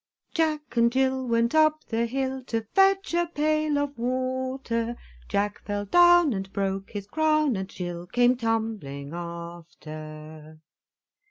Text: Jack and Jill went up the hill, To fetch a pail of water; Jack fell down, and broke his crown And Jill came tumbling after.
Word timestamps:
Jack 0.33 0.75
and 0.77 0.91
Jill 0.91 1.27
went 1.27 1.53
up 1.53 1.83
the 1.83 2.07
hill, 2.07 2.43
To 2.45 2.65
fetch 2.73 3.13
a 3.13 3.27
pail 3.27 3.77
of 3.77 3.99
water; 3.99 4.95
Jack 5.29 5.59
fell 5.63 5.85
down, 5.85 6.33
and 6.33 6.51
broke 6.51 6.89
his 6.89 7.05
crown 7.05 7.55
And 7.55 7.69
Jill 7.69 8.07
came 8.07 8.35
tumbling 8.35 9.13
after. 9.13 10.59